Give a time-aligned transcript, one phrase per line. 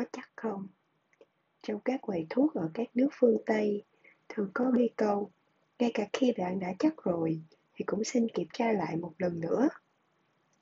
[0.00, 0.68] có chắc không?
[1.62, 3.84] Trong các quầy thuốc ở các nước phương Tây,
[4.28, 5.30] thường có ghi câu,
[5.78, 7.40] ngay cả khi bạn đã chắc rồi,
[7.74, 9.68] thì cũng xin kiểm tra lại một lần nữa.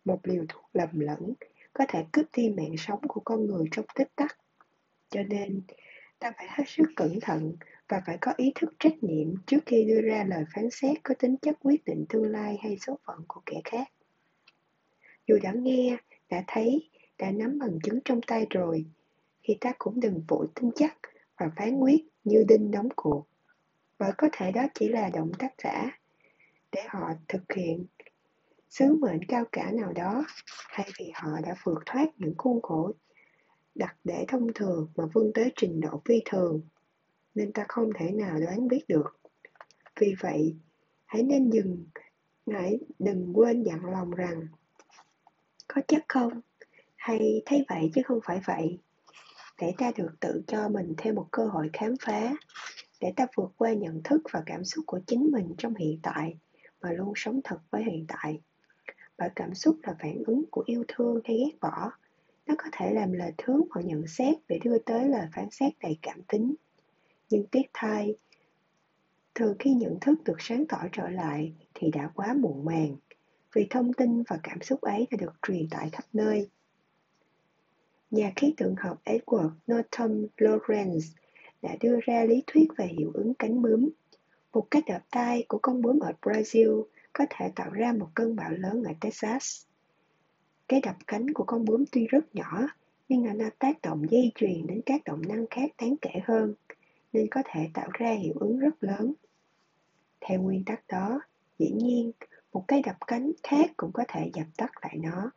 [0.04, 1.34] Một liều thuốc lầm lẫn
[1.72, 4.38] có thể cướp đi mạng sống của con người trong tích tắc.
[5.10, 5.60] Cho nên,
[6.18, 7.56] ta phải hết sức cẩn thận
[7.88, 11.14] và phải có ý thức trách nhiệm trước khi đưa ra lời phán xét có
[11.18, 13.88] tính chất quyết định tương lai hay số phận của kẻ khác.
[15.26, 15.96] Dù đã nghe,
[16.30, 18.84] đã thấy, đã nắm bằng chứng trong tay rồi,
[19.48, 20.98] thì ta cũng đừng vội tin chắc
[21.36, 23.26] và phán quyết như đinh đóng cuộc.
[23.98, 25.98] Bởi có thể đó chỉ là động tác giả
[26.72, 27.86] để họ thực hiện.
[28.68, 30.24] Sứ mệnh cao cả nào đó
[30.68, 32.92] hay vì họ đã vượt thoát những khuôn khổ
[33.74, 36.60] đặt để thông thường mà vươn tới trình độ phi thường,
[37.34, 39.20] nên ta không thể nào đoán biết được.
[40.00, 40.56] Vì vậy,
[41.06, 41.86] hãy nên dừng,
[42.46, 44.46] hãy đừng quên dặn lòng rằng,
[45.68, 46.40] có chắc không?
[46.96, 48.78] Hay thấy vậy chứ không phải vậy?
[49.58, 52.34] Để ta được tự cho mình thêm một cơ hội khám phá.
[53.00, 56.36] Để ta vượt qua nhận thức và cảm xúc của chính mình trong hiện tại
[56.80, 58.40] và luôn sống thật với hiện tại.
[59.18, 61.90] Bởi cảm xúc là phản ứng của yêu thương hay ghét bỏ.
[62.46, 65.72] Nó có thể làm lời thướng hoặc nhận xét để đưa tới lời phán xét
[65.82, 66.54] đầy cảm tính.
[67.30, 68.16] Nhưng tiếc thay
[69.34, 72.96] thường khi nhận thức được sáng tỏ trở lại thì đã quá muộn màng,
[73.54, 76.48] vì thông tin và cảm xúc ấy đã được truyền tải khắp nơi
[78.10, 81.14] nhà khí tượng học Edward Norton Lawrence
[81.62, 83.88] đã đưa ra lý thuyết về hiệu ứng cánh bướm
[84.52, 88.36] một cách đập tay của con bướm ở Brazil có thể tạo ra một cơn
[88.36, 89.64] bão lớn ở Texas.
[90.68, 92.68] Cái đập cánh của con bướm tuy rất nhỏ,
[93.08, 96.54] nhưng nó đã tác động dây chuyền đến các động năng khác đáng kể hơn,
[97.12, 99.12] nên có thể tạo ra hiệu ứng rất lớn.
[100.20, 101.20] Theo nguyên tắc đó,
[101.58, 102.12] dĩ nhiên,
[102.52, 105.30] một cái đập cánh khác cũng có thể dập tắt lại nó.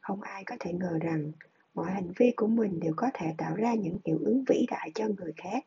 [0.00, 1.32] Không ai có thể ngờ rằng
[1.74, 4.90] mọi hành vi của mình đều có thể tạo ra những hiệu ứng vĩ đại
[4.94, 5.64] cho người khác.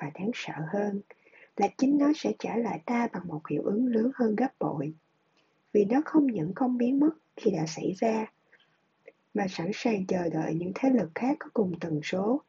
[0.00, 1.00] Và đáng sợ hơn,
[1.56, 4.94] là chính nó sẽ trả lại ta bằng một hiệu ứng lớn hơn gấp bội.
[5.72, 8.26] Vì nó không những không biến mất khi đã xảy ra,
[9.34, 12.42] mà sẵn sàng chờ đợi những thế lực khác có cùng tần số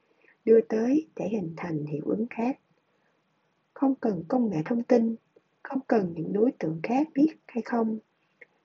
[0.45, 2.59] đưa tới để hình thành hiệu ứng khác.
[3.73, 5.15] Không cần công nghệ thông tin,
[5.63, 7.99] không cần những đối tượng khác biết hay không,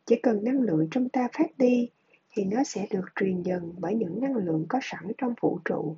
[0.07, 1.91] chỉ cần năng lượng trong ta phát đi
[2.39, 5.97] thì nó sẽ được truyền dần bởi những năng lượng có sẵn trong vũ trụ.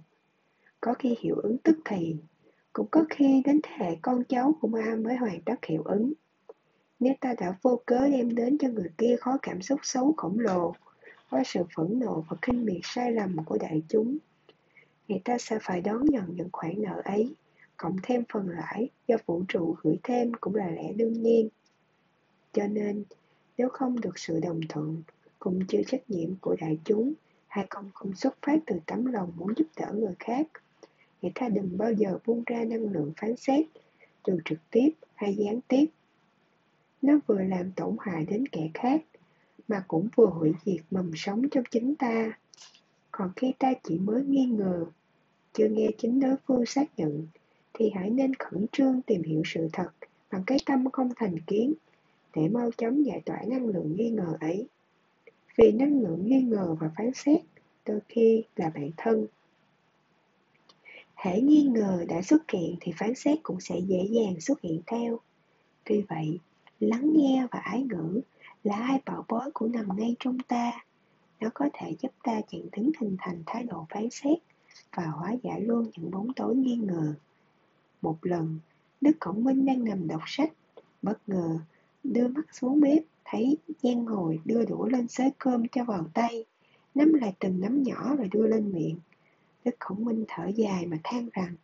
[0.80, 2.16] Có khi hiệu ứng tức thì,
[2.72, 6.12] cũng có khi đến thế hệ con cháu của ma mới hoàn tất hiệu ứng.
[7.00, 10.38] Nếu ta đã vô cớ đem đến cho người kia khó cảm xúc xấu khổng
[10.38, 10.74] lồ,
[11.30, 14.18] qua sự phẫn nộ và kinh miệt sai lầm của đại chúng,
[15.08, 17.34] thì ta sẽ phải đón nhận những khoản nợ ấy,
[17.76, 21.48] cộng thêm phần lãi do vũ trụ gửi thêm cũng là lẽ đương nhiên.
[22.52, 23.04] Cho nên,
[23.58, 25.02] nếu không được sự đồng thuận,
[25.40, 27.12] cũng chưa trách nhiệm của đại chúng,
[27.48, 30.46] hay không không xuất phát từ tấm lòng muốn giúp đỡ người khác,
[31.22, 33.66] người ta đừng bao giờ buông ra năng lượng phán xét,
[34.26, 35.86] dù trực tiếp hay gián tiếp.
[37.02, 39.02] Nó vừa làm tổn hại đến kẻ khác,
[39.68, 42.38] mà cũng vừa hủy diệt mầm sống trong chính ta.
[43.10, 44.86] Còn khi ta chỉ mới nghi ngờ,
[45.52, 47.26] chưa nghe chính đối phương xác nhận,
[47.72, 49.90] thì hãy nên khẩn trương tìm hiểu sự thật
[50.32, 51.74] bằng cái tâm không thành kiến
[52.34, 54.66] để mau chóng giải tỏa năng lượng nghi ngờ ấy.
[55.60, 57.41] Vì năng lượng nghi ngờ và phán xét
[57.87, 59.26] đôi khi là bạn thân
[61.15, 64.81] Hễ nghi ngờ đã xuất hiện thì phán xét cũng sẽ dễ dàng xuất hiện
[64.87, 65.20] theo.
[65.84, 66.38] Tuy vậy,
[66.81, 68.20] lắng nghe và ái ngữ
[68.65, 70.72] là hai bảo bối cũng nằm ngay trong ta.
[71.41, 74.38] Nó có thể giúp ta chặn đứng hình thành thái độ phán xét
[74.97, 77.15] và hóa giải luôn những bóng tối nghi ngờ.
[78.03, 78.59] Một lần,
[79.00, 80.53] Đức Khổng Minh đang nằm đọc sách,
[81.03, 81.59] bất ngờ
[82.04, 86.44] đưa mắt xuống bếp, thấy Giang ngồi đưa đũa lên xới cơm cho vào tay,
[86.94, 88.98] nắm lại từng nắm nhỏ rồi đưa lên miệng.
[89.64, 91.54] Đức Khổng Minh thở dài mà than rằng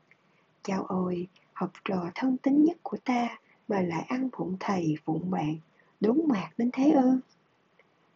[0.62, 3.38] Chào ôi, học trò thân tín nhất của ta
[3.69, 5.56] mà lại ăn vụng thầy vụng bạn,
[6.00, 7.19] đúng mạc đến thế ư?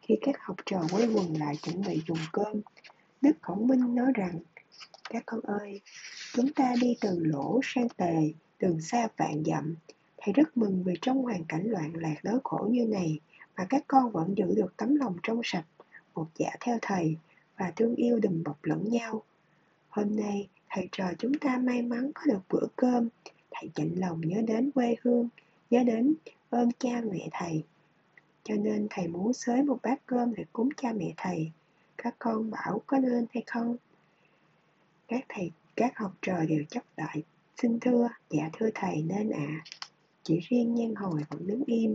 [0.02, 2.60] Khi các học trò quay quần lại chuẩn bị dùng cơm,
[3.20, 4.38] Đức Khổng Minh nói rằng
[5.10, 5.80] Các con ơi,
[6.32, 9.74] chúng ta đi từ lỗ sang tề, đường xa vạn dặm.
[10.18, 13.20] Thầy rất mừng vì trong hoàn cảnh loạn lạc đói khổ như này
[13.56, 15.64] mà các con vẫn giữ được tấm lòng trong sạch,
[16.14, 17.16] một dạ theo thầy
[17.56, 19.22] và thương yêu đùm bọc lẫn nhau.
[19.88, 23.08] Hôm nay, thầy trò chúng ta may mắn có được bữa cơm.
[23.50, 25.28] Thầy chạnh lòng nhớ đến quê hương,
[25.70, 26.14] nhớ đến
[26.50, 27.64] ơn cha mẹ thầy.
[28.44, 31.50] Cho nên thầy muốn xới một bát cơm để cúng cha mẹ thầy.
[31.98, 33.76] Các con bảo có nên hay không?
[35.08, 37.22] Các thầy, các học trò đều chấp đại.
[37.56, 39.46] Xin thưa, dạ thưa thầy nên ạ.
[39.48, 39.64] À.
[40.22, 41.94] Chỉ riêng nhan hồi vẫn đứng im.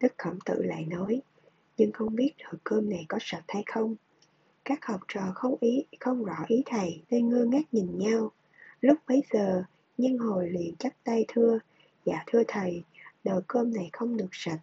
[0.00, 1.22] Đức khổng tử lại nói,
[1.76, 3.96] nhưng không biết nồi cơm này có sạch hay không.
[4.64, 8.32] Các học trò không ý không rõ ý thầy nên ngơ ngác nhìn nhau.
[8.80, 9.64] Lúc bấy giờ,
[9.98, 11.58] nhân hồi liền chắp tay thưa,
[12.04, 12.82] dạ thưa thầy,
[13.24, 14.60] nồi cơm này không được sạch,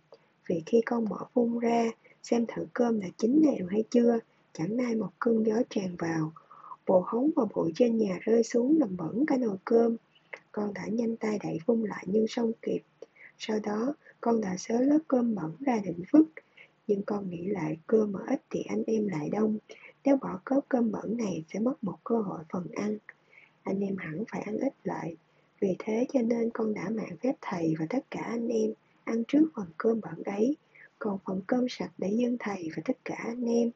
[0.48, 1.92] vì khi con mở vung ra,
[2.24, 4.20] xem thử cơm đã chín đều hay chưa,
[4.54, 6.32] chẳng nay một cơn gió tràn vào.
[6.88, 9.96] Bộ hóng và bụi trên nhà rơi xuống làm bẩn cả nồi cơm.
[10.52, 12.82] Con đã nhanh tay đẩy vung lại nhưng xong kịp.
[13.38, 16.26] Sau đó, con đã xới lớp cơm bẩn ra định vứt.
[16.88, 19.58] Nhưng con nghĩ lại cơm ở ít thì anh em lại đông.
[20.04, 22.98] Nếu bỏ cớp cơm bẩn này sẽ mất một cơ hội phần ăn.
[23.64, 25.16] Anh em hẳn phải ăn ít lại.
[25.60, 28.74] Vì thế cho nên con đã mạng phép thầy và tất cả anh em
[29.04, 30.56] ăn trước phần cơm bẩn ấy,
[31.00, 33.72] còn phần cơm sạch để dân thầy và tất cả anh em.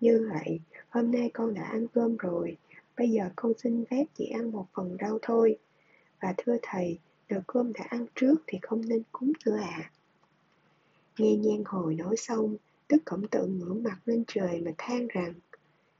[0.00, 2.56] Như vậy, hôm nay con đã ăn cơm rồi,
[2.96, 5.58] bây giờ con xin phép chỉ ăn một phần rau thôi.
[6.20, 6.98] Và thưa thầy,
[7.30, 9.70] nồi cơm đã ăn trước thì không nên cúng nữa ạ.
[9.72, 9.90] À.
[11.18, 12.56] Nghe nhan hồi nói xong,
[12.88, 15.34] Đức Khổng Tử ngửa mặt lên trời mà than rằng,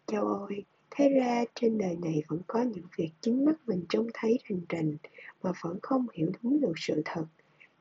[0.06, 4.06] Châu ơi, thế ra trên đời này vẫn có những việc chính mắt mình trông
[4.14, 4.96] thấy rành rành
[5.42, 7.24] mà vẫn không hiểu đúng được sự thật.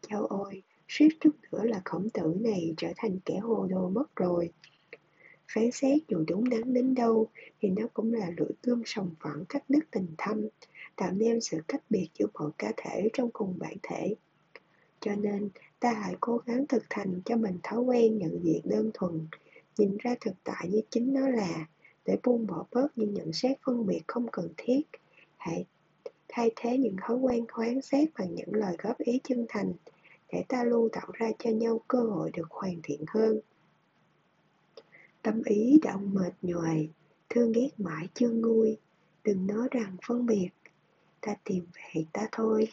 [0.10, 4.16] Châu ơi, suýt chút nữa là khổng tử này trở thành kẻ hồ đồ mất
[4.16, 4.50] rồi.
[5.54, 7.28] Phán xét dù đúng đắn đến đâu
[7.62, 10.48] thì nó cũng là lưỡi cơm sòng phẳng cắt đứt tình thâm,
[11.00, 14.16] tạo nên sự cách biệt giữa mọi cá thể trong cùng bản thể.
[15.00, 15.50] Cho nên,
[15.80, 19.28] ta hãy cố gắng thực thành cho mình thói quen nhận diện đơn thuần,
[19.78, 21.66] nhìn ra thực tại như chính nó là,
[22.06, 24.82] để buông bỏ bớt những nhận xét phân biệt không cần thiết.
[25.38, 25.66] Hãy
[26.28, 29.74] thay thế những thói quen khoán xét bằng những lời góp ý chân thành,
[30.32, 33.40] để ta luôn tạo ra cho nhau cơ hội được hoàn thiện hơn.
[35.22, 36.90] Tâm ý đã mệt nhoài,
[37.30, 38.78] thương ghét mãi chưa nguôi,
[39.24, 40.50] đừng nói rằng phân biệt,
[41.22, 42.70] ta tìm về ta thôi.